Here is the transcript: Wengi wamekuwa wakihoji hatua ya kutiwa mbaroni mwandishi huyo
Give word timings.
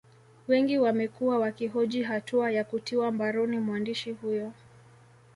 Wengi 0.47 0.77
wamekuwa 0.77 1.39
wakihoji 1.39 2.03
hatua 2.03 2.51
ya 2.51 2.63
kutiwa 2.63 3.11
mbaroni 3.11 3.59
mwandishi 3.59 4.11
huyo 4.11 4.51